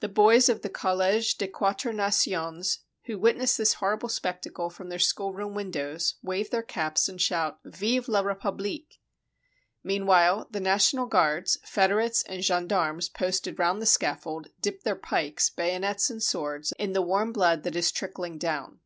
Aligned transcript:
The 0.00 0.08
boys 0.08 0.48
of 0.48 0.62
the 0.62 0.68
College 0.68 1.36
des 1.36 1.46
Quatre 1.46 1.92
Nations, 1.92 2.80
who 3.04 3.16
witness 3.16 3.56
this 3.56 3.74
horrible 3.74 4.08
spectacle 4.08 4.70
from 4.70 4.88
their 4.88 4.98
schoolroom 4.98 5.54
windows, 5.54 6.16
wave 6.20 6.50
their 6.50 6.64
caps 6.64 7.08
and 7.08 7.20
shout, 7.22 7.60
'* 7.62 7.64
Vive 7.64 8.08
la 8.08 8.22
Republiquel" 8.22 8.98
Meanwhile 9.84 10.48
the 10.50 10.58
National 10.58 11.06
Guards, 11.06 11.58
federates, 11.64 12.24
and 12.24 12.42
gen 12.42 12.66
darmes 12.66 13.08
posted 13.08 13.60
round 13.60 13.80
the 13.80 13.86
scaffold 13.86 14.48
dip 14.60 14.82
their 14.82 14.96
pikes, 14.96 15.48
bay 15.48 15.76
onets, 15.76 16.10
and 16.10 16.20
swords 16.24 16.72
in 16.76 16.92
the 16.92 17.00
warm 17.00 17.32
blood 17.32 17.62
that 17.62 17.76
is 17.76 17.92
trickling 17.92 18.36
down. 18.36 18.80